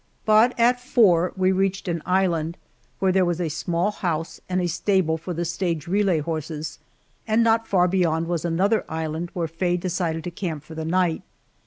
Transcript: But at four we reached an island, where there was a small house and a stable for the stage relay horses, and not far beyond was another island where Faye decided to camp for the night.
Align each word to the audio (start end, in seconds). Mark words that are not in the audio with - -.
But 0.25 0.59
at 0.59 0.79
four 0.81 1.31
we 1.37 1.51
reached 1.51 1.87
an 1.87 2.01
island, 2.07 2.57
where 2.97 3.11
there 3.11 3.23
was 3.23 3.39
a 3.39 3.49
small 3.49 3.91
house 3.91 4.41
and 4.49 4.59
a 4.59 4.65
stable 4.67 5.15
for 5.15 5.31
the 5.31 5.45
stage 5.45 5.85
relay 5.85 6.21
horses, 6.21 6.79
and 7.27 7.43
not 7.43 7.67
far 7.67 7.87
beyond 7.87 8.25
was 8.25 8.43
another 8.43 8.83
island 8.89 9.29
where 9.33 9.47
Faye 9.47 9.77
decided 9.77 10.23
to 10.23 10.31
camp 10.31 10.63
for 10.63 10.73
the 10.73 10.85
night. 10.85 11.21